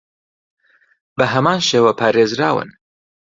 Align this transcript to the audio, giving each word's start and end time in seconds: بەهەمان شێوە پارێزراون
بەهەمان 1.17 1.59
شێوە 1.69 1.91
پارێزراون 2.01 2.69